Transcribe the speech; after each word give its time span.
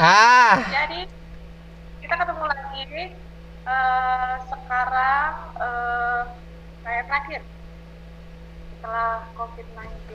Ah, 0.00 0.56
Jadi 0.68 1.04
kita 2.00 2.14
ketemu 2.16 2.44
lagi 2.48 2.82
eh, 3.62 4.34
sekarang 4.48 5.32
eh, 5.60 6.20
kayak 6.82 7.04
terakhir 7.06 7.40
setelah 8.72 9.22
COVID-19 9.36 10.10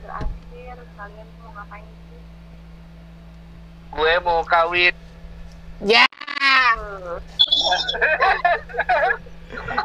berakhir 0.00 0.76
kalian 0.94 1.26
mau 1.40 1.50
ngapain 1.56 1.86
sih? 1.86 2.20
Gue 3.92 4.12
mau 4.22 4.40
kawin. 4.44 4.94
ya. 5.82 6.04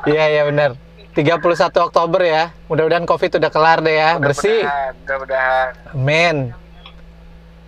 Iya, 0.08 0.24
iya 0.32 0.44
benar. 0.48 0.72
31 1.18 1.42
Oktober 1.82 2.22
ya. 2.22 2.54
Mudah-mudahan 2.70 3.10
Covid 3.10 3.42
udah 3.42 3.52
kelar 3.52 3.80
deh 3.82 3.98
ya, 3.98 4.22
bersih. 4.22 4.62
Mudah-mudahan, 4.62 4.94
Mudah-mudahan. 5.02 5.70
Amin. 5.92 6.36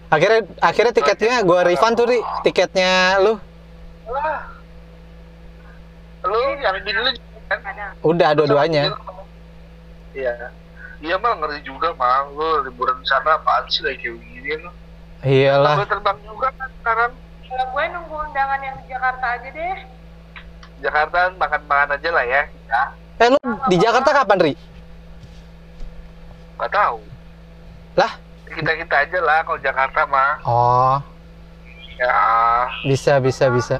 Akhirnya 0.09 0.41
akhirnya 0.57 0.93
tiketnya 0.93 1.45
gua 1.45 1.61
refund 1.61 1.93
tuh, 1.93 2.09
Ri. 2.09 2.19
Tiketnya 2.41 3.21
lu. 3.21 3.37
Lu 6.25 6.39
yang 6.57 6.75
di 6.81 6.91
dulu 6.91 7.09
kan? 7.45 7.59
Ada 7.61 7.85
Udah 8.01 8.29
dua-duanya. 8.33 8.89
Iya. 10.17 10.49
Iya 10.99 11.15
mah 11.21 11.37
ngeri 11.37 11.61
juga 11.61 11.93
mah. 11.93 12.25
Lu 12.33 12.65
liburan 12.65 12.97
di 12.99 13.07
sana 13.07 13.37
apaan 13.37 13.69
sih 13.69 13.85
lagi 13.85 14.01
kayak 14.01 14.17
begini 14.17 14.51
lu? 14.65 14.71
Iyalah. 15.23 15.75
Gue 15.77 15.87
terbang 15.87 16.19
juga 16.25 16.47
kan 16.57 16.69
sekarang. 16.81 17.11
Kalau 17.49 17.65
gue 17.73 17.83
nunggu 17.93 18.15
undangan 18.29 18.59
yang 18.61 18.75
di 18.81 18.85
Jakarta 18.89 19.25
aja 19.37 19.49
deh. 19.49 19.77
Jakarta 20.79 21.19
makan-makan 21.37 21.89
aja 21.97 22.09
lah 22.09 22.25
ya. 22.25 22.41
Ya. 22.65 22.81
Eh 23.19 23.27
lu 23.29 23.39
di 23.67 23.75
Jakarta 23.77 24.09
kapan, 24.15 24.37
Ri? 24.41 24.53
Gak 26.59 26.71
tahu. 26.71 26.99
Lah? 27.95 28.11
Kita 28.49 28.71
kita 28.75 28.95
aja 29.05 29.19
lah 29.21 29.39
kalau 29.45 29.59
Jakarta 29.61 30.01
mah. 30.09 30.31
Oh, 30.43 30.97
Ya 31.99 32.15
bisa 32.87 33.19
bisa 33.19 33.51
bisa. 33.51 33.77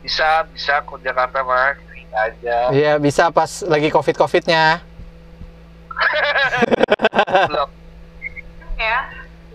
bisa 0.00 0.46
bisa 0.54 0.80
kalau 0.86 1.02
Jakarta 1.02 1.42
mah 1.42 1.74
kita 1.92 2.18
aja. 2.30 2.58
Iya, 2.70 2.92
bisa 3.02 3.28
pas 3.34 3.66
lagi 3.66 3.90
Covid-Covidnya. 3.90 4.78
Belum. 7.50 7.68
Ya. 8.78 8.98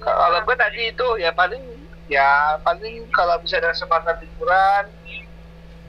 Kalau 0.03 0.39
gue 0.45 0.56
tadi 0.59 0.81
itu 0.94 1.08
ya 1.17 1.33
paling 1.33 1.64
ya 2.06 2.61
paling 2.61 3.09
kalau 3.09 3.42
bisa 3.42 3.58
ada 3.58 3.73
kesempatan 3.73 4.22
liburan 4.22 4.86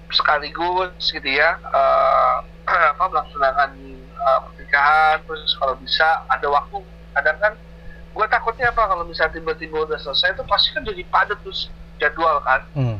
sekaligus 0.09 1.12
gitu 1.12 1.28
ya 1.28 1.61
eh, 1.61 2.37
apa 2.97 3.05
melaksanakan 3.12 3.70
eh, 4.09 4.39
pernikahan 4.48 5.20
terus 5.28 5.53
kalau 5.61 5.77
bisa 5.77 6.25
ada 6.33 6.48
waktu 6.48 6.81
kadang 7.12 7.37
kan 7.37 7.53
gue 8.17 8.27
takutnya 8.33 8.72
apa 8.72 8.89
kalau 8.89 9.05
misalnya 9.05 9.36
tiba-tiba 9.36 9.84
udah 9.84 10.00
selesai 10.00 10.33
itu 10.33 10.42
pasti 10.48 10.72
kan 10.72 10.83
jadi 10.89 11.05
padat 11.12 11.36
terus 11.45 11.69
jadwal 12.00 12.41
kan. 12.41 12.64
Hmm. 12.72 12.98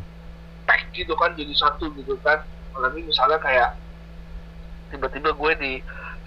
pack 0.67 0.91
gitu 0.93 1.15
kan 1.17 1.33
jadi 1.33 1.57
satu 1.57 1.89
gitu 1.97 2.21
kan. 2.21 2.45
Apalagi 2.75 3.01
misalnya 3.01 3.41
kayak 3.41 3.71
tiba-tiba 4.93 5.33
gue 5.33 5.53
di 5.57 5.73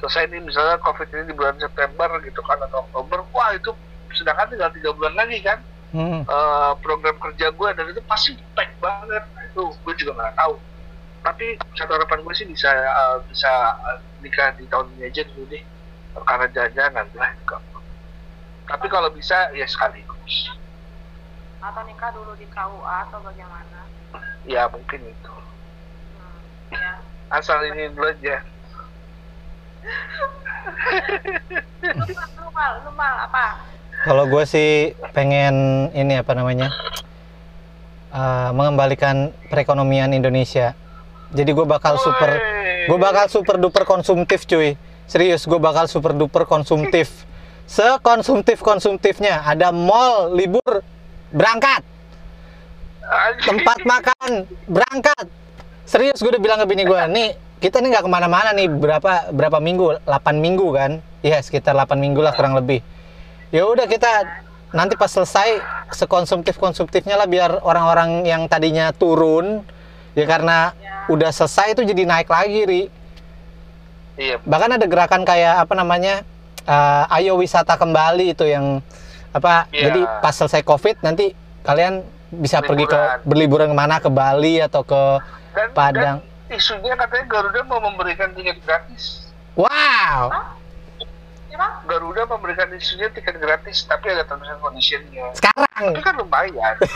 selesai 0.02 0.32
nih 0.34 0.42
misalnya 0.42 0.82
covid 0.82 1.06
ini 1.14 1.30
di 1.30 1.36
bulan 1.38 1.60
September 1.62 2.10
gitu 2.24 2.42
kan 2.42 2.58
atau 2.66 2.88
Oktober 2.90 3.22
wah 3.36 3.52
itu 3.54 3.70
sedangkan 4.16 4.50
tinggal 4.50 4.74
tiga 4.74 4.90
bulan 4.98 5.14
lagi 5.14 5.38
kan. 5.46 5.62
Hmm. 5.90 6.22
eh, 6.22 6.72
program 6.86 7.18
kerja 7.18 7.50
gue 7.50 7.70
dan 7.78 7.86
itu 7.94 8.02
pasti 8.10 8.34
pack 8.58 8.74
banget. 8.82 9.22
Nah, 9.38 9.44
itu 9.46 9.64
gue 9.86 9.94
juga 10.02 10.18
nggak 10.18 10.34
tahu. 10.34 10.58
Tapi 11.20 11.46
satu 11.78 11.94
harapan 11.94 12.26
gue 12.26 12.34
sih 12.34 12.48
bisa 12.50 12.74
eh, 12.74 13.18
bisa 13.30 13.52
nikah 14.26 14.50
di 14.58 14.66
tahun 14.66 14.90
ini 14.98 15.14
aja 15.14 15.22
dulu 15.30 15.46
deh. 15.46 15.62
Karena 16.26 16.46
jangan 16.74 17.06
lah 17.14 17.32
tapi 18.70 18.86
kalau 18.86 19.10
bisa 19.10 19.50
ya 19.52 19.66
sekaligus 19.66 20.54
Atau 21.60 21.84
nikah 21.84 22.14
dulu 22.14 22.32
di 22.34 22.48
KUA 22.48 22.98
atau 23.04 23.20
bagaimana? 23.20 23.80
ya 24.46 24.64
mungkin 24.68 25.02
itu 25.04 25.34
Hmm, 26.16 26.40
ya. 26.72 26.94
asal 27.32 27.64
ini 27.66 27.90
dulu 27.90 28.08
aja? 28.08 28.40
Kalau 34.00 34.24
gue 34.26 34.44
sih 34.44 34.70
pengen 35.12 35.56
ini 35.92 36.16
apa 36.16 36.32
namanya 36.32 36.72
eh, 38.10 38.50
mengembalikan 38.52 39.32
perekonomian 39.48 40.16
Indonesia. 40.16 40.74
Jadi 41.30 41.52
gue 41.54 41.62
bakal 41.62 42.02
super, 42.02 42.42
gue 42.90 42.98
bakal 42.98 43.30
super 43.30 43.62
duper 43.62 43.86
konsumtif 43.86 44.50
cuy. 44.50 44.74
Serius, 45.06 45.46
gue 45.46 45.58
bakal 45.58 45.86
super 45.86 46.14
duper 46.14 46.46
konsumtif. 46.46 47.29
Sekonsumtif 47.70 48.66
konsumtifnya. 48.66 49.46
Ada 49.46 49.70
mall 49.70 50.34
libur 50.34 50.82
berangkat, 51.30 51.86
tempat 53.46 53.86
makan 53.86 54.50
berangkat. 54.66 55.26
Serius, 55.86 56.18
gue 56.18 56.34
udah 56.34 56.42
bilang 56.42 56.58
ke 56.58 56.66
bini 56.66 56.82
gue, 56.82 57.02
nih 57.14 57.38
kita 57.62 57.78
nih 57.78 57.94
nggak 57.94 58.06
ke 58.06 58.12
mana-mana 58.12 58.50
nih 58.58 58.66
berapa 58.66 59.30
berapa 59.30 59.62
minggu? 59.62 60.02
8 60.02 60.42
minggu 60.42 60.68
kan? 60.74 60.92
Iya 61.22 61.38
sekitar 61.46 61.78
8 61.78 61.94
minggu 62.02 62.26
lah 62.26 62.34
kurang 62.34 62.58
lebih. 62.58 62.82
Ya 63.54 63.66
udah 63.70 63.86
kita 63.86 64.26
nanti 64.74 64.94
pas 64.94 65.10
selesai 65.10 65.62
sekonsumtif 65.94 66.58
konsumtifnya 66.58 67.18
lah 67.18 67.26
biar 67.26 67.62
orang-orang 67.66 68.22
yang 68.26 68.46
tadinya 68.46 68.94
turun 68.94 69.66
ya 70.14 70.26
karena 70.30 70.74
Ya. 70.78 71.10
udah 71.10 71.30
selesai 71.34 71.74
itu 71.74 71.82
jadi 71.82 72.06
naik 72.06 72.30
lagi 72.30 72.60
ri 72.70 72.84
iya 74.14 74.38
bahkan 74.46 74.78
ada 74.78 74.86
gerakan 74.86 75.26
kayak 75.26 75.66
apa 75.66 75.74
namanya 75.74 76.22
eh, 76.70 77.16
ayo 77.18 77.34
wisata 77.36 77.74
kembali 77.74 78.38
itu 78.38 78.46
yang 78.46 78.86
apa 79.30 79.66
Iya. 79.70 79.90
jadi 79.90 80.02
pas 80.22 80.34
selesai 80.34 80.62
covid 80.62 81.02
nanti 81.02 81.34
kalian 81.62 82.02
bisa 82.30 82.62
pergi 82.62 82.86
ke 82.86 82.94
Liburan. 82.94 83.26
berliburan 83.26 83.68
ke 83.68 83.76
mana? 83.76 83.96
Ke 83.98 84.10
Bali 84.10 84.62
atau 84.62 84.82
ke 84.82 85.02
dan, 85.52 85.68
Padang. 85.74 86.18
dan 86.22 86.54
isunya 86.54 86.94
katanya 86.94 87.26
Garuda 87.26 87.62
mau 87.64 87.78
memberikan 87.80 88.30
tiket 88.34 88.62
gratis. 88.62 89.26
Wow! 89.54 90.30
Siapa? 91.46 91.86
Garuda 91.86 92.26
memberikan 92.26 92.70
isunya 92.72 93.10
tiket 93.10 93.38
gratis 93.38 93.82
tapi 93.84 94.10
ada 94.10 94.22
terms 94.24 94.46
and 94.46 94.58
conditionnya. 94.60 95.26
Sekarang? 95.34 95.90
Itu 95.90 96.02
kan 96.02 96.14
lumayan. 96.16 96.76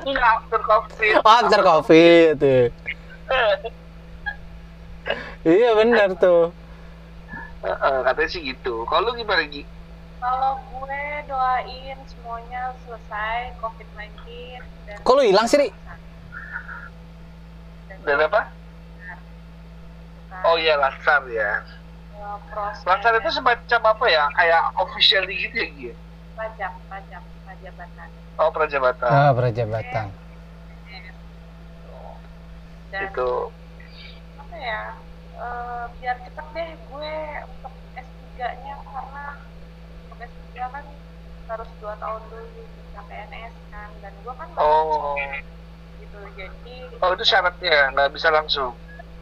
Iya, 0.00 0.22
after 0.38 0.60
covid. 0.60 1.14
Oh 1.20 1.28
after 1.28 1.60
covid 1.60 2.32
tuh 2.38 2.66
iya 5.46 5.70
benar 5.74 6.14
tuh 6.14 6.54
Heeh, 7.60 7.96
katanya 8.04 8.30
sih 8.32 8.40
gitu. 8.44 8.88
Kalau 8.88 9.12
lu 9.12 9.20
gimana 9.20 9.44
Gi? 9.48 9.62
Kalau 10.20 10.60
gue 10.68 11.04
doain 11.28 11.98
semuanya 12.08 12.76
selesai 12.84 13.56
COVID-19 13.60 14.10
dan 14.84 14.96
kok 15.00 15.14
lu 15.16 15.22
hilang 15.24 15.48
sih 15.48 15.58
ri? 15.60 15.68
Dan 18.04 18.16
apa? 18.20 18.48
Oh 20.40 20.56
iya 20.56 20.76
lansar 20.80 21.24
ya. 21.28 21.60
Eh, 22.16 22.36
proses. 22.48 22.84
Lansar 22.88 23.12
itu 23.20 23.28
semacam 23.32 23.80
apa 23.92 24.04
ya? 24.08 24.24
Kayak 24.36 24.62
official 24.80 25.24
gitu 25.28 25.56
ya 25.56 25.68
Gi? 25.76 25.92
pajak 26.40 26.72
pajak 26.88 27.22
pajabatan. 27.44 28.08
Oh 28.40 28.48
prajabatan 28.48 29.12
ah 29.12 29.32
prajabatan 29.36 30.08
dan 32.90 33.06
itu. 33.06 33.30
apa 34.40 34.56
ya 34.56 34.82
eh, 35.40 35.84
biar 36.00 36.16
cepet 36.20 36.46
deh 36.52 36.70
gue 36.76 37.14
untuk 37.48 37.72
S3 37.96 38.38
nya 38.60 38.76
karena 38.84 39.26
untuk 40.06 40.18
S3 40.20 40.56
kan 40.68 40.84
harus 41.50 41.68
dua 41.82 41.94
tahun 41.98 42.22
dulu 42.30 42.46
bisa 42.62 43.00
PNS 43.08 43.54
kan 43.72 43.90
dan 44.04 44.12
gue 44.20 44.34
kan 44.36 44.48
baru 44.54 44.68
oh. 44.68 45.16
gitu. 45.98 46.18
Jadi 46.36 46.76
oh 47.00 47.10
itu 47.16 47.24
syaratnya 47.24 47.90
nggak 47.96 48.12
bisa 48.12 48.28
langsung? 48.30 48.72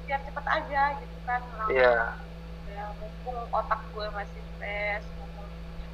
Biar 0.04 0.20
cepet 0.26 0.44
aja 0.44 0.82
gitu 0.98 1.18
kan. 1.24 1.40
Langsung 1.40 1.72
iya. 1.72 2.18
ya, 2.74 2.84
mumpung 2.98 3.38
otak 3.54 3.80
gue 3.94 4.06
masih 4.12 4.42
fresh 4.58 5.06
mumpung, 5.22 5.48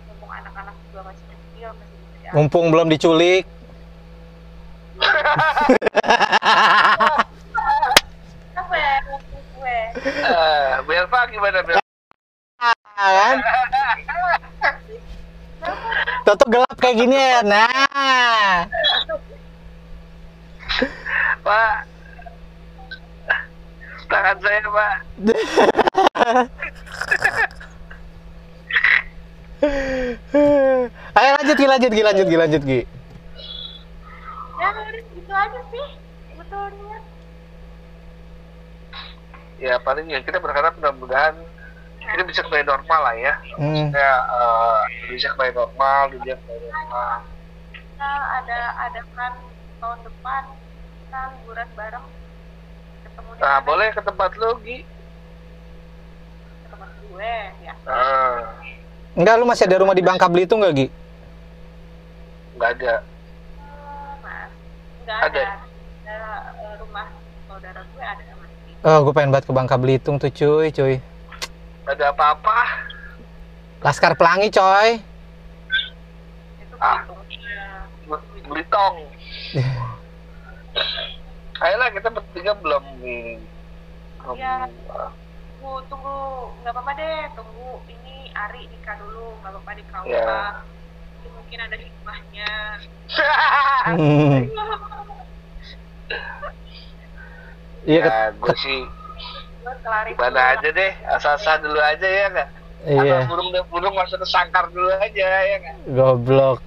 mumpung 0.08 0.30
anak-anak 0.32 0.74
juga 0.88 1.00
masih 1.12 1.24
kecil 1.28 1.68
masih 1.76 1.96
bisa 2.00 2.16
diatur. 2.18 2.34
mumpung 2.34 2.66
belum 2.72 2.88
diculik 2.88 3.44
apa 8.54 8.74
ya 8.78 8.94
mumpung 9.10 9.44
gue 9.58 9.78
Eh, 10.04 10.74
Belva 10.88 11.23
gimana 11.34 11.58
Belva 11.66 11.82
kan? 12.94 13.36
Toto 16.22 16.44
gelap 16.46 16.78
kayak 16.78 16.96
gini 17.02 17.18
ya 17.18 17.42
nah. 17.42 18.70
Pak. 21.44 21.76
Tangan 24.08 24.36
saya 24.40 24.62
Pak. 24.70 24.96
Ayo 31.14 31.30
lanjut 31.40 31.56
Gi 31.56 31.66
lanjut 31.68 31.92
Gi 31.92 32.02
lanjut 32.04 32.26
Gi 32.28 32.36
lanjut 32.38 32.62
Gi. 32.62 32.80
Ya 34.60 34.66
udah 34.70 34.86
gitu 35.12 35.32
aja 35.34 35.60
sih. 35.72 35.88
Sebetulnya 36.32 36.96
ya 39.56 39.78
paling 39.78 40.06
ya 40.06 40.20
kita 40.20 40.38
berharap 40.38 40.74
mudah-mudahan 40.76 41.34
ini 42.04 42.22
bisa 42.24 42.42
kembali 42.42 42.64
normal 42.64 43.00
lah 43.00 43.14
ya 43.16 43.32
hmm. 43.56 43.88
eh, 43.90 44.80
bisa 45.08 45.32
kembali 45.32 45.52
normal 45.52 46.00
dunia 46.10 46.34
kembali 46.36 46.66
normal 46.66 47.18
kita 47.72 48.10
ada 48.34 48.58
adakan 48.82 49.32
tahun 49.78 49.98
depan 50.02 50.42
kita 51.00 51.18
liburan 51.32 51.68
bareng 51.72 52.06
ketemu 53.02 53.30
di 53.30 53.40
Nah, 53.40 53.58
boleh 53.60 53.88
ke 53.90 54.00
tempat 54.00 54.30
lu, 54.34 54.50
Gi. 54.60 54.78
ke 54.80 56.66
tempat 56.68 56.90
gue 57.00 57.34
ya 57.62 57.74
Ah, 57.84 58.40
Enggak, 59.14 59.34
lu 59.38 59.46
masih 59.46 59.64
ada 59.64 59.78
rumah 59.78 59.94
di 59.94 60.02
Bangka 60.02 60.26
Belitung 60.26 60.58
nggak, 60.60 60.74
Gi? 60.74 60.86
nggak 62.54 62.70
ada. 62.78 62.94
Eh, 62.94 64.12
mas 64.20 64.50
nggak 65.02 65.18
Ada. 65.22 65.42
ada 65.42 65.54
ada 66.04 66.18
eh, 66.54 66.74
rumah 66.78 67.06
saudara 67.46 67.80
gue 67.82 68.04
ada 68.04 68.22
masih 68.34 68.73
Oh, 68.84 69.00
gue 69.00 69.16
pengen 69.16 69.32
banget 69.32 69.48
ke 69.48 69.52
Bangka 69.56 69.80
Belitung 69.80 70.20
tuh, 70.20 70.28
cuy, 70.28 70.68
cuy. 70.68 71.00
Ada 71.88 72.12
apa-apa. 72.12 72.84
Laskar 73.80 74.12
Pelangi, 74.12 74.52
coy. 74.52 75.00
itu 76.60 76.76
Ah. 76.76 77.00
Belitung 78.44 79.08
ya. 79.56 79.64
Ayolah 81.64 81.88
kita 81.96 82.12
bertiga 82.12 82.52
belum 82.60 82.84
Iya. 84.36 84.68
tunggu 84.68 85.80
tunggu 85.88 86.52
nggak 86.60 86.76
apa-apa 86.76 86.92
deh 86.92 87.24
tunggu 87.32 87.80
ini 87.88 88.28
Ari 88.36 88.68
nikah 88.68 89.00
dulu 89.00 89.32
nggak 89.40 89.48
apa-apa 89.48 89.80
di 89.80 89.82
Iya. 90.12 90.60
Jadi 91.24 91.28
mungkin 91.32 91.56
ada 91.56 91.76
hikmahnya 91.80 92.76
Iya, 97.84 98.00
ket- 98.04 98.12
ya, 98.12 98.26
gue 98.32 98.56
sih 98.60 98.80
gimana 100.14 100.40
aja 100.56 100.68
deh, 100.68 100.92
asal-asal 101.08 101.56
dulu 101.64 101.80
aja 101.80 102.04
ya 102.08 102.26
nggak? 102.32 102.48
iya. 102.84 103.16
Asal 103.24 103.28
burung-burung 103.32 103.94
masuk 103.96 104.20
ke 104.20 104.26
sangkar 104.28 104.68
dulu 104.68 104.88
aja 104.92 105.26
ya 105.44 105.56
nggak? 105.60 105.76
Goblok. 105.92 106.58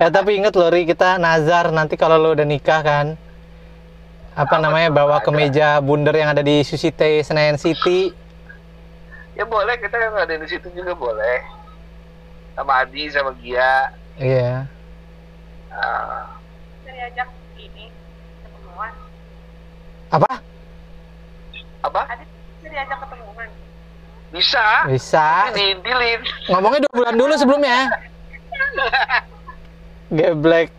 Eh 0.00 0.08
tapi 0.08 0.40
inget 0.40 0.56
loh 0.56 0.72
Ri, 0.72 0.88
kita 0.88 1.20
nazar 1.20 1.68
nanti 1.68 1.94
kalau 2.00 2.16
lo 2.16 2.32
udah 2.32 2.46
nikah 2.48 2.80
kan. 2.80 3.06
Apa 4.34 4.56
Apa 4.58 4.64
namanya 4.64 4.90
bawa 4.90 5.20
Ada. 5.20 5.30
kemeja 5.30 5.68
bundar 5.78 6.16
yang 6.16 6.32
ada 6.34 6.42
di 6.42 6.64
Susite 6.66 7.22
Senayan 7.22 7.54
City. 7.54 8.10
Ya 9.34 9.44
boleh, 9.46 9.76
kita 9.78 9.94
yang 9.94 10.14
ada 10.16 10.34
di 10.34 10.46
situ 10.48 10.66
juga 10.74 10.94
boleh. 10.96 11.38
Sama 12.56 12.82
Adi, 12.82 13.10
sama 13.10 13.30
Gia. 13.38 13.92
Iya. 14.16 14.66
Ah, 15.70 16.38
Bisa 16.82 16.90
diajak 16.94 17.28
ini 17.58 17.90
ketemuan 18.42 18.90
Apa? 20.14 20.30
apa? 21.84 22.00
ada 22.06 22.22
bisa 22.24 22.68
diajak 22.70 22.98
ketemuan 23.02 23.48
Bisa. 24.30 24.66
Bisa. 24.88 25.28
Diintilin. 25.52 26.20
Ngomongnya 26.48 26.80
dua 26.86 26.94
bulan 26.94 27.14
dulu 27.14 27.34
sebelumnya. 27.34 27.78
Geblek. 30.14 30.70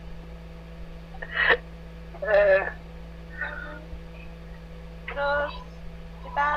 Terus 5.05 5.53
kita 6.23 6.49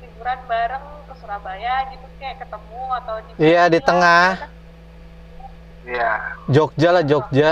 liburan 0.00 0.38
bareng 0.46 0.84
ke 1.04 1.14
Surabaya 1.18 1.74
gitu 1.92 2.06
kayak 2.16 2.36
ketemu 2.40 2.82
atau 3.02 3.14
di 3.20 3.30
Iya, 3.40 3.62
di 3.68 3.80
tengah. 3.82 4.28
ya, 5.88 6.12
Jogja 6.48 6.88
lah 6.92 7.04
Jogja. 7.04 7.50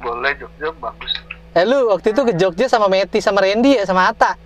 boleh 0.00 0.32
Jogja 0.36 0.68
bagus. 0.80 1.09
Eh 1.50 1.64
lu 1.64 1.90
waktu 1.90 2.14
itu 2.14 2.22
ke 2.22 2.32
Jogja 2.32 2.66
sama 2.66 2.86
Meti 2.86 3.18
sama 3.18 3.42
Randy 3.42 3.74
ya 3.74 3.82
sama 3.82 4.06
Ata. 4.06 4.38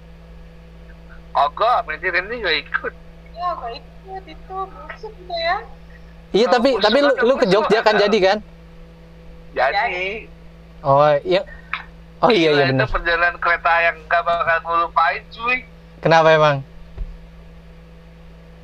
Ogo, 1.34 1.72
Meti 1.84 2.08
Randy 2.08 2.40
juga 2.40 2.52
ikut. 2.54 2.92
ya 3.34 3.48
gak 3.52 3.72
ikut 3.74 4.24
itu 4.24 4.56
busuk 4.56 5.12
gitu 5.12 5.34
ya 5.34 5.56
Iya 6.32 6.46
Oh, 6.46 6.50
tapi 6.50 6.68
tapi 6.78 6.98
lu, 6.98 7.12
lu 7.20 7.34
ke 7.36 7.46
Jogja 7.46 7.78
kan 7.80 7.94
ada. 7.94 8.06
jadi 8.06 8.18
kan? 8.22 8.38
Jadi, 9.52 10.26
Oh 10.80 11.04
iya. 11.20 11.42
Oh 12.18 12.28
iya 12.28 12.50
iya 12.50 12.64
itu 12.66 12.74
benar. 12.74 12.88
perjalanan 12.88 13.36
kereta 13.38 13.72
yang 13.82 13.96
gak 14.06 14.22
bakal 14.22 14.56
gue 14.60 14.76
lupain 14.82 15.22
cuy. 15.28 15.58
Kenapa 16.00 16.28
emang? 16.30 16.56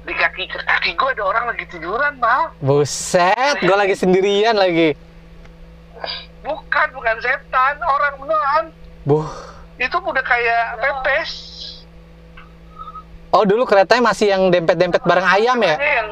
Di 0.00 0.12
kaki 0.12 0.44
kaki 0.48 0.90
gue 0.96 1.08
ada 1.12 1.24
orang 1.24 1.44
lagi 1.46 1.64
tiduran 1.68 2.16
mal. 2.16 2.50
Buset, 2.58 3.60
gue 3.60 3.76
lagi 3.76 3.94
sendirian 3.94 4.56
lagi. 4.56 4.96
Bukan, 6.40 6.86
bukan 6.96 7.16
setan, 7.20 7.74
orang 7.80 8.14
beneran. 8.16 8.64
Buh. 9.04 9.28
Itu 9.80 9.96
udah 10.00 10.24
kayak 10.24 10.80
pepes. 10.80 11.30
Oh 13.30 13.46
dulu 13.46 13.62
keretanya 13.62 14.10
masih 14.10 14.34
yang 14.34 14.50
dempet-dempet 14.50 15.06
bareng 15.06 15.24
ayam 15.24 15.58
ya? 15.62 15.78
Yang 15.78 16.08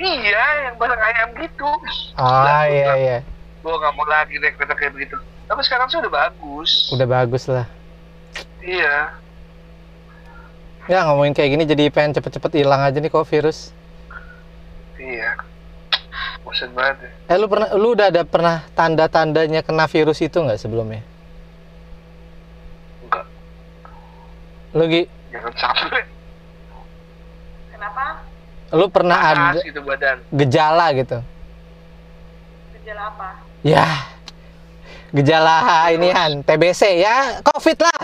iya, 0.00 0.44
yang 0.66 0.74
bareng 0.80 0.98
ayam 0.98 1.28
gitu. 1.36 1.70
Ah 2.16 2.64
iya 2.64 2.92
iya. 2.96 3.18
Gue 3.60 3.74
gak 3.76 3.92
mau 3.94 4.08
lagi 4.08 4.40
naik 4.40 4.56
kereta 4.56 4.74
kayak 4.74 4.96
begitu. 4.96 5.16
Tapi 5.46 5.60
sekarang 5.68 5.86
sih 5.92 6.00
udah 6.00 6.10
bagus. 6.10 6.88
Udah 6.96 7.06
bagus 7.06 7.44
lah. 7.46 7.68
Iya. 8.64 9.12
Ya 10.90 11.06
ngomongin 11.06 11.36
kayak 11.36 11.50
gini 11.54 11.64
jadi 11.68 11.84
pengen 11.94 12.18
cepet-cepet 12.18 12.64
hilang 12.64 12.82
aja 12.82 12.98
nih 12.98 13.12
kok 13.12 13.28
virus. 13.28 13.70
Iya. 14.98 15.51
Bosan 16.52 16.76
banget 16.76 17.08
ya. 17.08 17.32
Eh 17.32 17.36
lu 17.40 17.48
pernah 17.48 17.72
lu 17.72 17.96
udah 17.96 18.12
ada 18.12 18.28
pernah 18.28 18.60
tanda-tandanya 18.76 19.64
kena 19.64 19.88
virus 19.88 20.20
itu 20.20 20.36
nggak 20.36 20.60
sebelumnya? 20.60 21.00
Enggak. 23.00 23.24
Lu 24.76 24.84
Gi, 24.84 25.08
Jangan 25.32 25.52
sampai 25.56 26.04
kenapa 27.72 28.04
lu 28.68 28.84
pernah 28.92 29.16
ada 29.16 29.56
panas 29.56 29.64
gitu 29.64 29.80
badan. 29.80 30.16
gejala 30.28 30.86
gitu? 30.92 31.18
gejala 32.76 33.02
apa 33.08 33.28
Ya. 33.64 33.88
Gejala 35.08 35.56
inian 35.88 36.44
TBC 36.44 37.00
ya, 37.00 37.40
Covid 37.40 37.80
lah. 37.80 38.00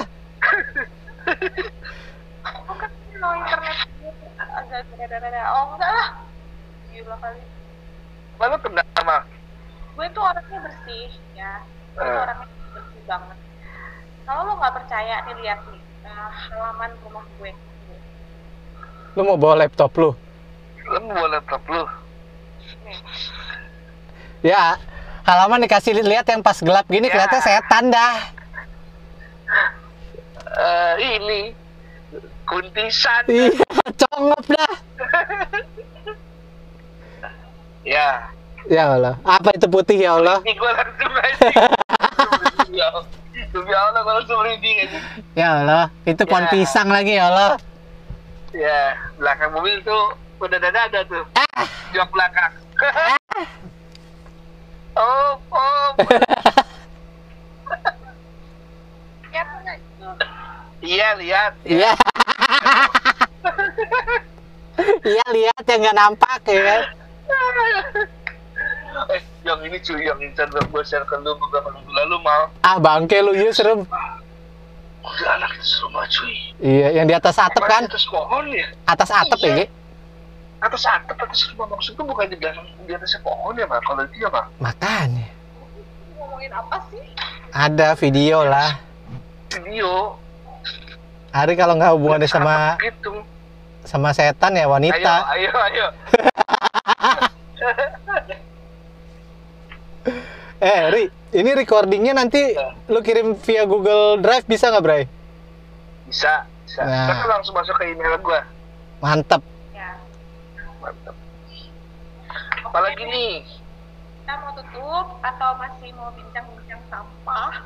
aku 2.41 2.73
kan 2.73 2.91
no 3.17 3.29
internet 3.37 3.77
agak 4.41 5.45
oh 5.53 5.65
enggak 5.77 5.93
lah 5.93 6.09
gila 6.89 7.17
kali 7.21 7.41
Lalu 8.39 8.55
kena 8.61 8.83
sama 8.93 9.19
gue 9.93 10.07
tuh 10.09 10.23
orangnya 10.23 10.59
bersih 10.63 11.07
ya 11.35 11.53
gue 11.91 11.99
tuh 11.99 12.07
Eh. 12.09 12.23
orangnya 12.23 12.47
bersih 12.71 13.03
banget 13.05 13.39
kalau 14.23 14.41
lo 14.45 14.53
nggak 14.55 14.75
percaya 14.77 15.15
nih 15.25 15.35
lihat 15.41 15.61
nih 15.67 15.83
eh, 16.05 16.29
halaman 16.47 16.91
rumah 17.03 17.27
gue 17.37 17.53
Lu 19.13 19.23
mau 19.25 19.35
bawa 19.35 19.55
laptop 19.59 19.91
lu? 19.95 20.15
lu 20.87 21.01
mau 21.05 21.27
laptop 21.27 21.59
lu. 21.67 21.83
nih 22.85 22.99
Ya, 24.41 24.79
halaman 25.25 25.59
dikasih 25.61 25.99
lihat 25.99 26.23
yang 26.25 26.39
pas 26.39 26.55
gelap 26.57 26.87
gini 26.87 27.05
Ya. 27.05 27.13
kelihatan 27.13 27.41
setan 27.43 27.85
dah. 27.91 28.15
Eh 30.49 30.95
ini 31.19 31.41
kuntisan. 32.45 33.27
Iya, 33.27 33.51
congop 33.99 34.45
dah. 34.47 34.73
Ya. 37.89 38.29
Ya 38.69 38.85
Allah, 38.93 39.17
apa 39.25 39.49
itu 39.57 39.65
putih 39.65 39.97
ya 39.97 40.21
Allah? 40.21 40.45
Ini 40.45 40.53
gue 40.53 40.71
langsung 40.77 41.13
aja. 41.17 41.65
Demi 43.49 43.73
Allah. 43.73 44.01
Gue 44.05 44.13
langsung 44.13 44.37
merinding 44.45 44.77
aja. 44.85 44.99
Ya 45.33 45.49
Allah, 45.65 45.85
itu 46.05 46.21
pohon 46.29 46.45
Ya. 46.45 46.53
pisang 46.53 46.93
lagi 46.93 47.17
ya 47.17 47.33
Allah. 47.33 47.57
Ya, 48.53 48.93
belakang 49.17 49.57
mobil 49.57 49.81
tuh 49.81 50.13
udah 50.37 50.61
ada 50.61 50.85
ada 50.85 51.01
tuh. 51.09 51.25
Jok 51.97 52.09
belakang. 52.13 52.53
oh, 55.01 55.41
oh. 55.49 55.89
itu 59.33 60.09
Iya, 60.85 61.09
lihat. 61.17 61.53
Iya. 61.65 61.93
Iya 65.03 65.25
lihat 65.35 65.63
yang 65.67 65.81
nggak 65.83 65.97
nampak 65.99 66.41
ya 66.47 66.61
kan. 66.63 66.81
Ini 69.69 69.79
cuy, 69.85 70.01
yang 70.09 70.19
Instagram 70.19 70.65
gue 70.73 70.83
share 70.83 71.05
ke 71.05 71.15
lu 71.21 71.37
beberapa 71.37 71.69
minggu 71.77 71.93
lalu 71.93 72.17
mal. 72.25 72.49
Ah 72.65 72.81
bangke 72.81 73.21
lu 73.21 73.37
ya 73.37 73.53
serem. 73.53 73.85
Udah 75.05 75.31
anak 75.41 75.57
itu 75.57 75.65
seru 75.65 75.89
banget 75.93 76.11
cuy. 76.17 76.35
Iya, 76.61 76.89
yang 77.01 77.07
di 77.09 77.15
atas 77.15 77.37
atap 77.39 77.65
kan? 77.65 77.85
Atas 77.87 78.05
pohon 78.09 78.45
ya. 78.53 78.67
Atas 78.85 79.09
atap 79.13 79.39
ya, 79.41 79.51
Gi? 79.63 79.67
Atas 80.59 80.83
atap, 80.85 81.17
atas 81.17 81.41
rumah 81.55 81.71
maksud 81.71 81.95
bukan 81.97 82.27
di 82.27 82.37
belakang 82.37 82.67
di 82.85 82.93
atasnya 82.93 83.21
pohon 83.23 83.55
ya 83.57 83.65
mal. 83.69 83.81
Kalau 83.85 84.03
itu 84.05 84.17
ya 84.25 84.29
mal. 84.33 84.49
Makanya. 84.59 85.29
ngomongin 86.19 86.51
apa 86.51 86.77
sih 86.91 87.05
Ada 87.55 87.95
video 87.95 88.43
lah. 88.43 88.75
Video. 89.55 90.19
Hari 91.33 91.55
kalau 91.55 91.79
nggak 91.79 91.93
hubungannya 91.95 92.29
sama 92.29 92.75
gitu. 92.81 93.23
sama 93.85 94.13
setan 94.13 94.57
ya 94.57 94.67
wanita. 94.69 95.25
Ayo, 95.33 95.49
ayo, 95.49 95.53
ayo. 95.73 95.87
Eh, 100.59 100.91
Ri, 100.91 101.07
ini 101.39 101.51
recordingnya 101.55 102.19
nanti 102.19 102.51
lu 102.91 102.99
kirim 102.99 103.39
via 103.39 103.63
Google 103.63 104.19
Drive 104.19 104.43
bisa 104.43 104.75
nggak, 104.75 104.83
Bray? 104.83 105.03
Bisa, 106.11 106.51
bisa. 106.67 106.83
Nah. 106.83 107.07
Kan 107.07 107.31
langsung 107.31 107.55
masuk 107.55 107.79
ke 107.79 107.95
email 107.95 108.19
gue. 108.19 108.41
Mantep. 108.99 109.39
ya 109.71 109.95
Mantap. 110.83 111.15
Apalagi 112.67 113.03
nih, 113.07 113.47
kita 114.19 114.35
mau 114.43 114.51
tutup 114.59 115.07
atau 115.23 115.51
masih 115.63 115.95
mau 115.95 116.11
bincang-bincang 116.11 116.83
sampah? 116.91 117.63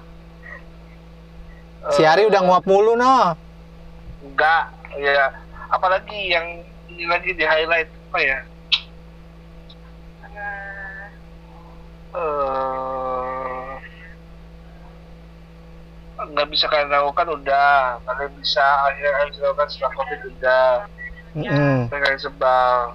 Si 1.97 2.05
Ari 2.05 2.29
udah 2.29 2.45
nguap 2.45 2.69
mulu 2.69 2.93
no. 2.93 3.33
Enggak, 4.21 4.69
ya. 5.01 5.33
Apalagi 5.73 6.29
yang 6.29 6.61
ini 6.93 7.09
lagi 7.09 7.33
di 7.33 7.45
highlight 7.49 7.89
apa 8.13 8.19
ya? 8.21 8.39
Nah, 10.29 11.09
eh 12.21 12.82
nggak 16.43 16.51
bisa 16.51 16.67
kalian 16.67 16.91
lakukan 16.91 17.27
udah 17.33 17.71
kalian 18.03 18.35
bisa 18.35 18.67
akhirnya 18.83 19.11
kalian 19.13 19.31
bisa 19.31 19.43
lakukan 19.45 19.69
setelah 19.71 19.93
covid 19.95 20.21
udah 20.29 20.67
Mm-mm. 21.33 21.77
kalian 21.87 22.19
sebal 22.19 22.91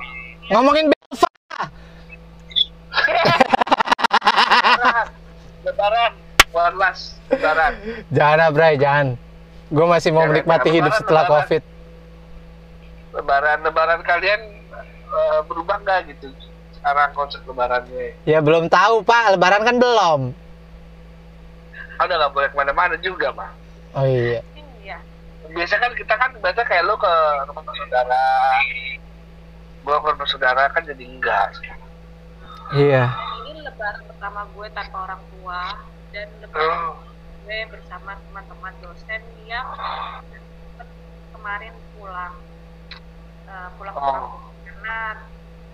Ngomongin 0.47 0.87
Belva. 0.87 1.27
lebaran 4.67 5.07
lebaran 5.63 6.11
one 6.49 6.75
last 6.75 7.15
lebaran 7.27 7.71
Jangan 8.09 8.51
Bray, 8.51 8.75
jangan. 8.75 9.07
Gue 9.67 9.83
masih 9.85 10.11
mau 10.11 10.21
Jangan, 10.21 10.31
menikmati 10.33 10.59
jangan. 10.61 10.75
hidup 10.77 10.87
Lebaran, 10.89 11.01
setelah 11.01 11.23
lebaran. 11.23 11.39
Covid. 11.41 11.61
lebaran 13.13 13.57
lebaran 13.63 13.99
kalian 14.01 14.41
eh, 15.07 15.39
berubah 15.43 15.75
nggak 15.79 15.99
gitu 16.09 16.27
sekarang 16.73 17.09
konsep 17.11 17.39
lebarannya 17.43 18.11
Ya 18.23 18.39
belum 18.39 18.67
tahu 18.67 19.01
Pak, 19.01 19.33
Lebaran 19.33 19.63
kan 19.63 19.75
belum. 19.75 20.21
Udah 21.97 22.15
nggak 22.15 22.31
boleh 22.31 22.47
ke 22.47 22.55
mana-mana 22.55 22.95
juga 22.97 23.33
mah 23.33 23.51
Oh 23.93 24.05
iya. 24.05 24.41
iya. 24.79 24.97
biasa 25.47 25.75
kan 25.75 25.91
kita 25.91 26.13
kan 26.13 26.29
biasa 26.37 26.61
kayak 26.61 26.83
lo 26.83 26.93
ke 26.95 27.13
rumah 27.45 27.63
saudara 27.65 28.23
gua 29.81 29.97
ke 29.97 30.07
rumah 30.11 30.27
saudara 30.27 30.63
kan 30.69 30.83
jadi 30.83 31.03
enggak 31.03 31.55
Iya. 32.67 33.07
Ini 33.47 33.63
lebaran 33.63 34.03
pertama 34.03 34.43
gue 34.51 34.67
tanpa 34.69 35.07
orang 35.07 35.21
tua 35.31 35.61
dan 36.11 36.27
lebaran 36.37 36.67
oh, 36.67 36.99
gue 37.41 37.59
bersama 37.71 38.11
teman-teman 38.19 38.73
dosen 38.83 39.21
yang 39.43 39.63
kemarin 41.31 41.73
pulang 41.95 42.35
Eh, 43.47 43.69
pulang 43.79 43.95
Oh. 43.95 44.03
pulang 44.03 44.27
karena 44.67 44.99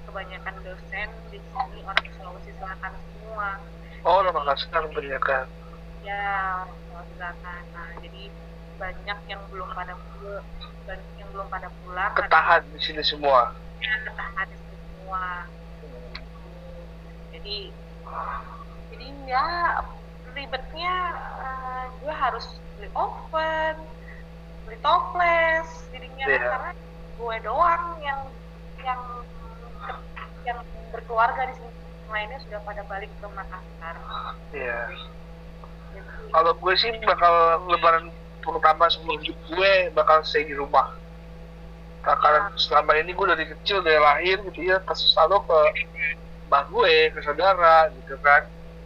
kebanyakan 0.05 0.55
dosen 0.61 1.07
di 1.27 1.41
sini 1.41 1.79
orang 1.81 1.97
Sulawesi 2.13 2.51
Selatan 2.53 2.93
semua 2.93 3.49
oh 4.05 4.17
rumah 4.21 4.43
kasar 4.45 4.85
kebanyakan 4.85 5.45
ya 6.03 6.67
Selatan 7.15 7.63
nah 7.71 7.89
jadi 8.03 8.23
banyak 8.75 9.19
yang 9.31 9.41
belum 9.47 9.69
pada 9.71 9.93
pulang 9.95 10.45
banyak 10.83 11.07
yang 11.15 11.29
belum 11.31 11.47
pada 11.47 11.69
pulang 11.81 12.11
ketahan 12.13 12.61
di 12.75 12.79
sini 12.83 12.99
semua? 13.01 13.55
Ada 13.79 14.11
ketahan 14.11 14.47
semua. 14.51 15.25
Jadi 17.31 17.57
jadi 18.91 19.07
ya 19.25 19.47
ribetnya 20.33 20.93
eh, 21.39 21.83
gue 22.01 22.13
harus 22.13 22.45
beli 22.75 22.89
oven 22.93 23.75
beli 24.67 24.77
toples 24.81 25.69
jadinya 25.93 26.25
Iya. 26.25 26.39
karena 26.49 26.71
gue 27.13 27.35
doang 27.45 27.85
yang 28.01 28.21
yang 28.83 29.01
yang 30.43 30.59
berkeluarga 30.91 31.47
di 31.47 31.55
sini. 31.55 31.71
Lainnya 32.11 32.37
sudah 32.45 32.61
pada 32.61 32.83
balik 32.85 33.09
ke 33.09 33.27
Makassar. 33.27 33.95
Iya. 34.53 34.79
jadi 34.91 35.01
Kalau 36.31 36.51
gue 36.55 36.73
sih 36.77 36.91
bakal 37.03 37.65
lebaran 37.67 38.13
pertama 38.43 38.85
sebelum 38.91 39.17
hidup 39.23 39.37
gue 39.49 39.71
bakal 39.95 40.19
stay 40.27 40.43
di 40.43 40.55
rumah. 40.55 40.91
Nah, 42.03 42.15
karena 42.19 42.51
selama 42.59 42.99
ini 42.99 43.15
gue 43.15 43.27
dari 43.31 43.45
kecil 43.47 43.79
dari 43.79 43.95
lahir 43.95 44.43
gitu 44.51 44.59
ya 44.59 44.77
pasti 44.83 45.07
selalu 45.15 45.39
ke 45.47 45.59
mbah 46.51 46.63
gue, 46.67 46.95
ke 47.15 47.19
saudara 47.23 47.87
gitu 47.95 48.19
kan. 48.19 48.43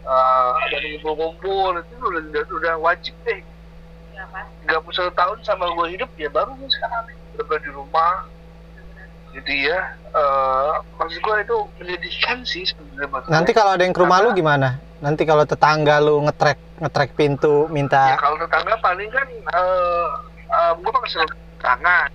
Eh, 0.08 0.51
ada 0.56 0.77
ngumpul-ngumpul 0.77 1.84
itu 1.84 1.94
udah, 2.00 2.22
udah, 2.32 2.44
udah 2.48 2.74
wajib 2.79 3.17
deh. 3.25 3.41
ya 4.17 4.25
pasti 4.82 5.01
31 5.06 5.13
tahun 5.13 5.38
sama 5.46 5.65
gue 5.77 5.88
hidup 5.94 6.10
ya 6.17 6.29
baru 6.34 6.58
gue 6.58 6.70
sekarang 6.74 7.06
bener 7.38 7.60
di 7.62 7.72
rumah 7.74 8.25
gitu 9.34 9.51
ya. 9.65 9.98
Eh, 10.13 10.74
maksud 11.01 11.20
gue 11.22 11.36
itu 11.41 11.58
menyedihkan 11.82 12.38
sih 12.46 12.63
sebenarnya. 12.70 13.25
Nanti 13.34 13.51
kalau 13.51 13.74
ada 13.74 13.84
yang 13.84 13.94
ke 13.98 14.01
rumah 14.01 14.22
lu 14.22 14.34
gimana? 14.38 14.87
Nanti 14.98 15.30
kalau 15.30 15.46
tetangga 15.46 16.01
lu 16.01 16.25
ngetrek 16.25 16.58
ngetrek 16.82 17.13
pintu 17.13 17.66
ya 17.66 17.74
minta 17.74 18.01
kalau 18.18 18.38
tetangga 18.42 18.77
paling 18.82 19.10
kan 19.13 19.27
eh 19.30 20.08
eh, 20.50 20.72
gue 20.74 20.92
pakai 20.92 21.10
sarung 21.13 21.42
tangan. 21.62 22.10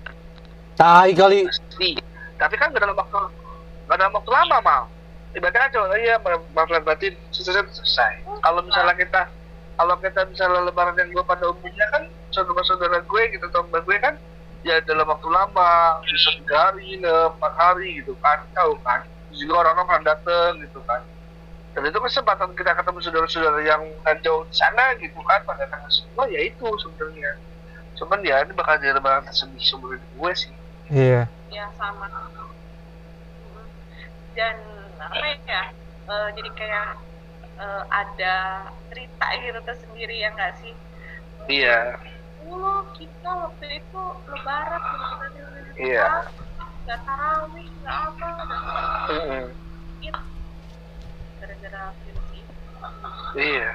Tai 0.75 1.11
kali. 1.15 1.47
pasti. 1.47 1.91
Tapi 2.35 2.55
kan 2.59 2.75
gak 2.75 2.83
dalam 2.83 2.97
waktu 2.97 3.17
gak 3.87 3.97
dalam 3.99 4.13
waktu 4.15 4.31
lama 4.31 4.57
mal. 4.59 4.83
Ibaratnya 5.33 5.65
kan 5.65 5.69
cuma 5.73 5.95
iya 5.97 6.15
ma- 6.21 6.45
maaf 6.53 6.69
lahir 6.69 6.83
batin 6.83 7.13
selesai 7.31 7.63
selesai. 7.71 8.13
Kalau 8.43 8.59
misalnya 8.67 8.95
kita 8.99 9.21
kalau 9.79 9.95
kita 10.03 10.21
misalnya 10.27 10.67
lebaran 10.67 10.99
yang 10.99 11.09
gue 11.15 11.23
pada 11.23 11.49
umumnya 11.49 11.87
kan 11.89 12.03
saudara-saudara 12.35 12.99
gue 13.01 13.23
gitu 13.31 13.47
teman 13.47 13.81
gue 13.81 13.97
kan 13.97 14.15
ya 14.67 14.79
dalam 14.83 15.07
waktu 15.07 15.27
lama 15.31 15.71
bisa 16.03 16.29
tiga 16.35 16.57
hari 16.67 16.99
empat 16.99 17.53
hari 17.55 18.03
gitu 18.03 18.11
kan. 18.19 18.43
Tahu 18.51 18.75
kan? 18.83 19.07
Juga 19.33 19.65
orang-orang 19.65 19.87
kan 19.87 20.01
dateng 20.03 20.51
gitu 20.67 20.83
kan 20.83 21.01
dan 21.73 21.89
itu 21.89 21.97
kesempatan 21.97 22.53
kita 22.53 22.77
ketemu 22.77 22.99
saudara-saudara 23.01 23.59
yang 23.65 23.81
kan 24.05 24.17
jauh 24.21 24.45
di 24.45 24.53
sana 24.53 24.93
gitu 25.01 25.17
kan 25.25 25.41
pada 25.41 25.65
tanggal 25.65 25.89
semua 25.89 26.29
ya 26.29 26.41
itu 26.45 26.65
sebenarnya. 26.77 27.31
Cuman 27.97 28.21
ya 28.21 28.45
ini 28.45 28.53
bakal 28.53 28.77
jadi 28.77 28.93
lebaran 28.93 29.25
tersedih 29.25 29.57
seumur 29.57 29.97
hidup 29.97 30.09
gue 30.13 30.31
sih. 30.37 30.53
Iya. 30.93 31.25
ya 31.49 31.65
sama. 31.77 32.05
Dan 34.33 34.55
apa 34.97 35.25
ya 35.49 35.63
eh, 36.09 36.27
jadi 36.37 36.49
kayak 36.57 36.89
eh, 37.57 37.83
ada 37.89 38.35
cerita 38.93 39.25
gitu 39.41 39.59
tersendiri 39.65 40.15
ya 40.21 40.29
nggak 40.33 40.53
sih? 40.61 40.73
Iya. 41.49 41.97
Dulu 42.45 42.85
kita 42.97 43.29
waktu 43.33 43.65
itu 43.81 44.01
lebaran 44.29 44.81
bener-bener 44.81 45.65
di 45.73 45.89
Iya. 45.89 46.29
nggak 46.85 46.99
tarawih 47.07 47.67
nggak 47.81 47.97
apa 47.97 48.25
nggak 48.29 49.62
iya 53.33 53.71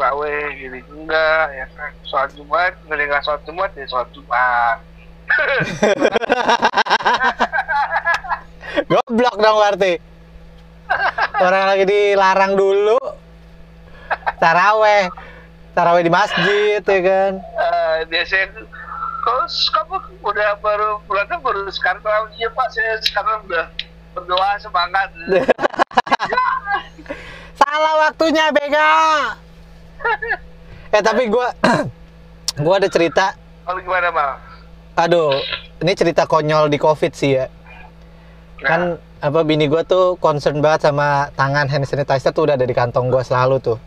rawe 0.00 0.32
gini 0.56 0.80
enggak 0.88 1.44
ya 1.52 1.66
kan 1.76 1.92
sholat 2.08 2.30
jumat 2.32 2.72
nggak 2.88 3.20
sholat 3.20 3.42
jumat 3.44 3.70
ya 3.76 3.84
sholat 3.84 4.08
jumat 4.16 4.78
Goblok 8.90 9.36
dong 9.38 9.56
berarti. 9.58 10.02
Orang 11.38 11.64
lagi 11.70 11.84
dilarang 11.86 12.58
dulu. 12.58 12.98
Taraweh. 14.42 15.10
Taraweh 15.74 16.02
di 16.02 16.10
masjid 16.10 16.82
ya 16.82 17.00
kan. 17.02 17.32
Eh, 17.38 17.98
biasanya 18.10 18.46
kalau 19.30 19.46
kamu 19.46 19.96
udah 20.26 20.50
baru 20.58 20.90
bulannya 21.06 21.38
baru 21.38 21.62
sekarang 21.70 22.02
tahu 22.02 22.24
iya 22.34 22.50
pak. 22.50 22.66
Saya 22.74 22.98
sekarang 22.98 23.46
udah 23.46 23.64
berdoa 24.18 24.50
semangat. 24.58 25.08
Salah 27.62 27.94
waktunya 28.10 28.50
Bega. 28.50 28.90
eh 30.98 31.02
tapi 31.04 31.30
gua 31.30 31.54
gua 32.64 32.82
ada 32.82 32.90
cerita. 32.90 33.38
Kalau 33.62 33.78
gimana 33.78 34.10
mal 34.10 34.30
aduh 34.98 35.38
ini 35.80 35.94
cerita 35.94 36.26
konyol 36.26 36.66
di 36.66 36.76
covid 36.76 37.14
sih 37.14 37.38
ya. 37.38 37.46
Nah, 37.46 38.66
kan 38.66 38.80
apa 39.22 39.40
bini 39.46 39.70
gua 39.70 39.86
tuh 39.86 40.18
concern 40.18 40.58
banget 40.58 40.90
sama 40.90 41.30
tangan 41.38 41.70
hand 41.70 41.86
sanitizer 41.86 42.34
tuh 42.34 42.50
udah 42.50 42.58
ada 42.58 42.66
di 42.66 42.74
kantong 42.74 43.14
gua 43.14 43.22
selalu 43.22 43.62
tuh. 43.62 43.78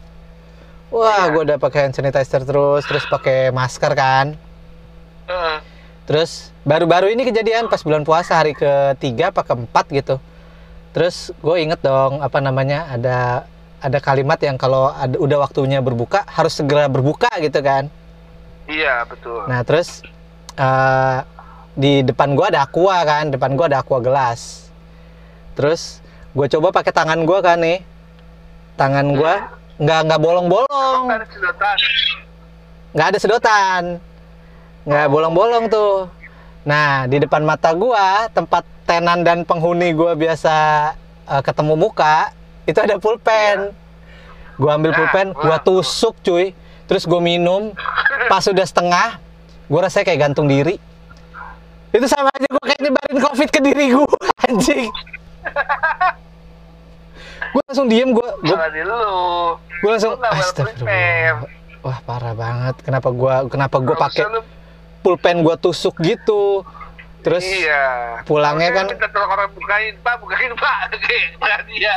Wah 0.95 1.27
Iya. 1.27 1.35
gua 1.35 1.41
udah 1.43 1.57
pakai 1.59 1.91
hand 1.91 1.99
sanitizer 1.99 2.47
terus 2.47 2.87
terus 2.87 3.03
pakai 3.11 3.51
masker 3.51 3.91
kan 3.91 4.39
terus 6.03 6.51
baru-baru 6.67 7.11
ini 7.15 7.23
kejadian 7.23 7.71
pas 7.71 7.79
bulan 7.79 8.03
puasa 8.03 8.35
hari 8.35 8.55
ketiga 8.55 9.31
apa 9.31 9.41
keempat 9.43 9.85
gitu. 9.91 10.15
Terus 10.93 11.33
gue 11.41 11.57
inget 11.57 11.81
dong 11.81 12.21
apa 12.21 12.37
namanya 12.37 12.85
ada 12.91 13.47
ada 13.83 13.99
kalimat 13.99 14.39
yang 14.39 14.55
kalau 14.55 14.95
ada, 14.95 15.19
udah 15.19 15.43
waktunya 15.43 15.83
berbuka 15.83 16.23
harus 16.31 16.55
segera 16.55 16.87
berbuka 16.87 17.27
gitu 17.43 17.59
kan. 17.59 17.91
Iya 18.71 19.03
betul. 19.03 19.43
Nah 19.51 19.59
terus 19.67 19.99
eh, 20.55 21.19
di 21.75 22.05
depan 22.05 22.37
gua 22.37 22.47
ada 22.53 22.63
aqua 22.63 23.01
kan, 23.03 23.33
depan 23.33 23.59
gua 23.59 23.67
ada 23.67 23.83
aqua 23.83 23.99
gelas. 23.99 24.71
Terus 25.57 25.99
gue 26.33 26.47
coba 26.49 26.73
pakai 26.73 26.93
tangan 26.95 27.27
gua 27.27 27.43
kan 27.43 27.59
nih, 27.61 27.83
tangan 28.79 29.13
gua 29.13 29.53
nggak 29.77 29.99
nggak 30.09 30.21
bolong-bolong, 30.21 31.01
Emang 31.05 31.17
ada 31.17 31.27
sedotan. 31.27 31.77
Nggak 32.93 33.07
ada 33.09 33.17
sedotan, 33.19 33.83
nggak 34.83 35.07
bolong-bolong 35.09 35.65
tuh. 35.67 36.07
Nah 36.63 37.07
di 37.07 37.19
depan 37.19 37.43
mata 37.43 37.71
gua 37.75 38.27
tempat 38.31 38.63
tenan 38.83 39.23
dan 39.23 39.43
penghuni 39.43 39.91
gua 39.95 40.15
biasa 40.15 40.55
eh, 41.27 41.41
ketemu 41.43 41.73
muka 41.75 42.31
itu 42.67 42.79
ada 42.79 42.95
pulpen. 42.99 43.71
Gua 44.55 44.77
ambil 44.77 44.93
Nah, 44.93 44.97
pulpen, 45.01 45.27
gua 45.33 45.57
tusuk 45.57 46.13
cuy, 46.21 46.53
terus 46.85 47.09
gue 47.09 47.17
minum. 47.17 47.73
Pas 48.29 48.45
udah 48.45 48.61
setengah, 48.61 49.17
gue 49.65 49.79
rasanya 49.81 50.05
kayak 50.05 50.21
gantung 50.29 50.45
diri. 50.45 50.77
Itu 51.89 52.05
sama 52.05 52.29
aja 52.29 52.45
gue 52.45 52.61
kayak 52.61 52.81
nyebarin 52.85 53.17
covid 53.17 53.49
ke 53.49 53.59
diri 53.65 53.85
gue. 53.97 54.05
anjing 54.49 54.91
gue 57.53 57.61
langsung 57.69 57.87
diem 57.87 58.09
gue 58.11 58.29
gue 58.41 58.55
Salah 58.55 58.71
di 58.73 58.81
lu. 58.81 59.03
gue 59.83 59.89
langsung 59.93 60.13
astagfirullah 60.17 61.45
wah 61.83 61.99
parah 62.01 62.33
banget 62.33 62.75
kenapa 62.81 63.09
gue 63.13 63.33
kenapa 63.51 63.77
gue 63.77 63.93
Nggak 63.93 64.03
pakai 64.09 64.23
pulpen 65.03 65.43
gue 65.43 65.55
tusuk 65.55 65.99
gitu 65.99 66.63
terus 67.19 67.43
iya. 67.43 68.19
pulangnya 68.23 68.71
kan- 68.73 68.87
orang 69.15 69.49
bukain, 69.51 69.95
Pak, 69.99 70.15
bukain, 70.19 70.51
Pak. 70.59 70.75
Dia. 71.67 71.95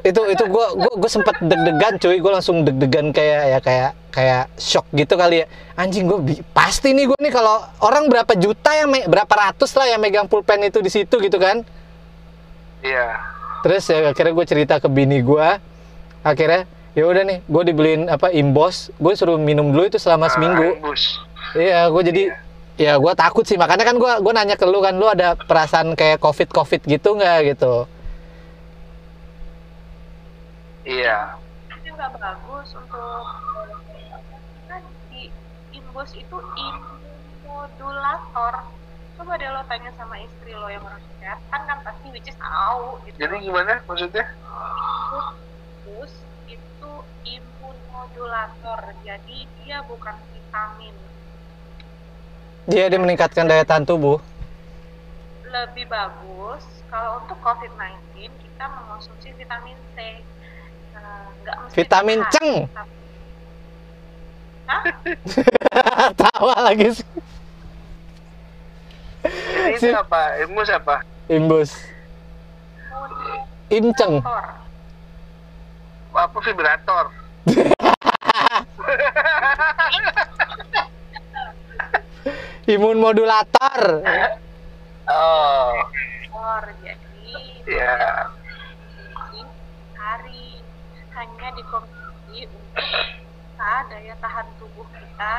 itu 0.00 0.20
itu 0.26 0.44
gue 0.46 0.66
gue 0.74 0.92
gue 0.96 1.10
sempet 1.10 1.36
deg-degan 1.38 2.00
cuy 2.00 2.16
gue 2.16 2.32
langsung 2.32 2.64
deg-degan 2.64 3.12
kayak 3.12 3.42
ya 3.46 3.58
kayak 3.60 3.90
kayak 4.10 4.44
shock 4.56 4.88
gitu 4.90 5.12
kali 5.12 5.44
ya 5.44 5.46
anjing 5.76 6.08
gue 6.08 6.18
pasti 6.50 6.96
nih 6.96 7.04
gue 7.04 7.20
nih 7.20 7.28
kalau 7.28 7.60
orang 7.78 8.08
berapa 8.08 8.32
juta 8.32 8.72
ya 8.72 8.88
berapa 9.04 9.28
ratus 9.28 9.76
lah 9.76 9.86
yang 9.86 10.00
megang 10.00 10.24
pulpen 10.24 10.60
itu 10.62 10.80
di 10.80 10.88
situ 10.88 11.12
gitu 11.14 11.36
kan 11.36 11.60
Iya. 12.80 13.12
terus 13.60 13.84
ya 13.86 14.08
akhirnya 14.08 14.32
gue 14.32 14.46
cerita 14.46 14.74
ke 14.80 14.88
bini 14.88 15.20
gue 15.20 15.48
akhirnya 16.20 16.64
ya 16.90 17.04
udah 17.04 17.22
nih 17.22 17.38
gue 17.44 17.62
dibeliin 17.62 18.02
apa 18.08 18.32
imbos 18.32 18.88
gue 18.96 19.12
suruh 19.12 19.36
minum 19.36 19.68
dulu 19.68 19.84
itu 19.84 20.00
selama 20.00 20.26
Ah, 20.26 20.32
seminggu. 20.32 20.80
Iya 21.56 21.90
gue 21.90 22.02
jadi 22.06 22.22
ya 22.80 22.96
gue 22.96 23.12
takut 23.12 23.44
sih. 23.44 23.60
Makanya 23.60 23.84
kan 23.84 23.96
gue 24.00 24.12
gue 24.24 24.32
nanya 24.32 24.56
ke 24.56 24.64
lu 24.64 24.80
kan 24.80 24.96
lu 24.96 25.04
ada 25.04 25.36
perasaan 25.36 25.92
kayak 25.92 26.16
covid 26.24 26.48
covid 26.48 26.80
gitu 26.88 27.12
nggak 27.12 27.56
gitu? 27.56 27.84
Iya. 30.88 31.36
itu 31.76 31.92
nggak 31.92 32.16
bagus 32.16 32.72
untuk 32.72 33.24
kan 34.66 34.82
di 35.12 35.28
imbus 35.76 36.10
itu 36.16 36.36
immodulator 36.56 38.54
coba 39.20 39.36
deh 39.36 39.52
lo 39.52 39.60
tanya 39.68 39.92
sama 40.00 40.16
istri 40.24 40.56
lo 40.56 40.72
yang 40.72 40.80
orang 40.80 41.04
kesehatan 41.04 41.60
kan 41.68 41.78
pasti 41.84 42.08
which 42.08 42.24
is 42.24 42.38
tahu 42.40 42.96
gitu. 43.04 43.16
Jadi 43.20 43.34
gimana 43.44 43.84
maksudnya? 43.84 44.24
imbus 45.84 46.12
itu 46.48 46.92
imunomodulator 47.28 48.80
jadi 49.04 49.38
dia 49.60 49.84
bukan 49.84 50.16
vitamin 50.32 50.96
dia 52.66 52.86
dia 52.86 52.96
meningkatkan 52.96 53.44
daya 53.44 53.62
tahan 53.62 53.82
tubuh 53.82 54.18
lebih 55.46 55.86
bagus 55.86 56.62
kalau 56.86 57.18
untuk 57.18 57.34
COVID-19 57.40 58.30
kita 58.30 58.64
mengonsumsi 58.68 59.28
vitamin 59.34 59.74
C 59.92 59.96
Eh, 60.90 61.24
nggak 61.40 61.54
mesti 61.56 61.72
Vitamin 61.76 62.18
sehat, 62.20 62.30
ceng. 62.30 62.48
tapi- 62.68 62.98
Hah? 64.66 64.82
tawa 66.20 66.54
lagi 66.62 66.86
sih 66.92 67.06
Ini 69.22 69.76
Si- 69.76 69.90
apa? 69.90 70.38
Ilmu 70.40 70.62
apa? 70.62 71.02
imbus 71.26 71.70
imceng 73.68 74.18
Imunomodulator. 74.18 74.58
Apa 76.10 76.38
vibrator? 76.42 77.04
imun 82.66 82.98
modulator 82.98 84.02
Oh, 85.10 85.74
Or, 86.30 86.62
jadi 86.86 87.34
iya. 87.66 88.30
konsumsi 89.10 89.42
hari 89.98 90.62
hanya 91.10 91.48
dikonsumsi 91.50 92.46
untuk 92.46 92.70
daya 93.60 94.14
tahan 94.16 94.46
tubuh 94.56 94.86
kita 94.86 95.34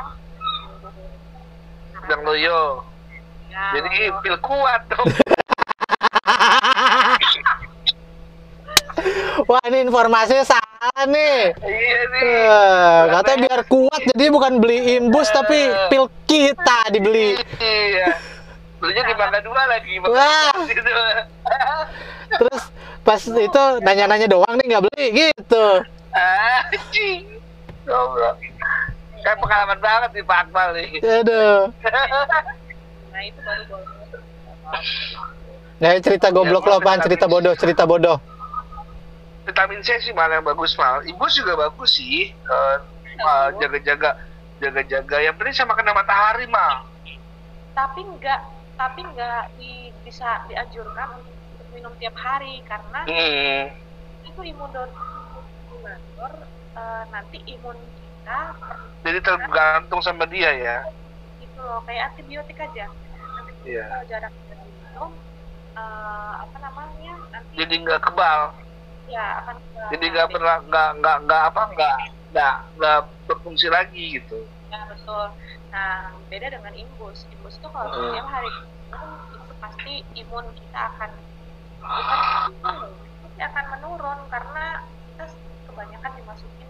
Yang 2.05 2.21
loyo. 2.27 2.83
ya, 3.47 3.79
Jadi 3.79 4.11
loyo. 4.11 4.19
pil 4.19 4.37
kuat 4.43 4.81
dong. 4.91 5.07
wah 9.47 9.61
ini 9.65 9.81
informasinya 9.81 10.43
nih 10.81 11.53
iya 11.61 12.01
nih. 12.09 12.23
Eh, 12.25 12.99
katanya 13.13 13.37
biar 13.45 13.61
kuat 13.69 14.01
jadi 14.11 14.25
bukan 14.29 14.57
beli 14.57 14.97
imbus 14.97 15.29
tapi 15.29 15.69
pil 15.87 16.09
kita 16.25 16.89
dibeli 16.89 17.37
Iya. 17.59 18.17
Belinya 18.81 19.03
di 19.05 19.13
Mangga 19.13 19.39
Dua 19.45 19.61
lagi. 19.69 19.93
Wah. 20.01 20.57
Gitu. 20.71 20.89
terus 22.31 22.63
pas 23.03 23.19
itu 23.19 23.63
nanya-nanya 23.83 24.25
doang 24.25 24.55
nih 24.55 24.65
nggak 24.71 24.83
beli 24.87 25.05
gitu 25.13 25.67
Anjing. 26.15 27.27
Goblok. 27.83 28.39
Kayak 29.21 29.37
pengalaman 29.37 29.79
banget 29.79 30.09
nih 30.15 30.23
Pak 30.23 30.37
Akmal 30.47 30.67
nih. 30.73 30.89
aduh 30.97 31.59
nah 33.11 33.21
itu 33.21 33.39
baru 33.43 33.63
boleh 33.69 33.85
nah 35.77 35.91
cerita 35.99 36.27
goblok 36.31 36.63
lo 36.63 36.79
apaan 36.79 37.01
cerita 37.01 37.25
bodoh 37.27 37.53
cerita 37.53 37.83
bodoh 37.83 38.17
Vitamin 39.47 39.81
C 39.81 39.97
sih 39.99 40.13
malah 40.13 40.37
yang 40.37 40.45
bagus 40.45 40.77
mal. 40.77 41.01
Ibus 41.03 41.33
juga 41.35 41.53
bagus 41.57 41.97
sih. 41.97 42.29
Eh, 42.29 42.77
eh, 43.17 43.47
jaga-jaga 43.61 44.09
jaga-jaga 44.61 45.17
yang 45.25 45.35
penting 45.37 45.57
sama 45.57 45.73
kena 45.73 45.93
matahari 45.93 46.45
mal. 46.47 46.85
tapi 47.71 48.01
nggak 48.03 48.41
tapi 48.75 49.01
nggak 49.05 49.55
di, 49.55 49.71
bisa 50.03 50.43
dianjurkan 50.49 51.07
untuk, 51.23 51.67
minum 51.71 51.93
tiap 51.95 52.15
hari 52.19 52.59
karena 52.67 53.07
Hmm. 53.07 53.71
itu 54.21 54.41
imunomodulator 54.43 56.33
eh, 56.75 57.03
nanti 57.09 57.37
imun 57.47 57.77
kita 57.95 58.39
Jadi 59.01 59.19
tergantung 59.23 60.01
sama 60.03 60.27
dia 60.27 60.51
ya. 60.53 60.77
itu 61.39 61.59
loh 61.59 61.81
kayak 61.87 62.13
antibiotik 62.13 62.57
aja 62.59 62.85
nanti 63.39 63.71
Iya. 63.71 63.85
kalau 63.87 64.05
jarang 64.11 64.33
minum 64.83 65.11
eh, 65.73 66.33
apa 66.43 66.57
namanya 66.59 67.13
nanti 67.31 67.53
Jadi 67.55 67.73
nggak 67.83 68.01
kebal. 68.03 68.41
Ya 69.11 69.43
akan 69.43 69.55
Jadi 69.91 70.05
nggak 70.07 70.27
berla- 70.31 70.63
nggak 70.65 70.89
nggak 70.99 71.17
nggak 71.27 71.41
apa 71.51 71.61
nggak 71.75 71.95
nggak 72.31 72.55
nggak 72.79 72.99
berfungsi 73.27 73.67
lagi 73.67 74.17
gitu. 74.17 74.39
ya 74.71 74.87
betul 74.87 75.35
nah 75.67 75.91
beda 76.27 76.47
dengan 76.47 76.71
imbus 76.73 77.27
imbus 77.27 77.59
itu 77.59 77.67
kalau 77.67 77.91
Hmm. 77.91 78.07
setiap 78.07 78.27
hari 78.27 78.47
itu 78.47 79.53
pasti 79.57 79.93
imun 80.15 80.45
kita 80.55 80.79
akan 80.95 81.11
bukan 81.81 82.19
menurun 82.55 82.91
pasti 83.21 83.41
akan 83.41 83.65
menurun 83.75 84.19
karena 84.27 84.65
kita 85.11 85.25
kebanyakan 85.67 86.11
dimasukin 86.15 86.69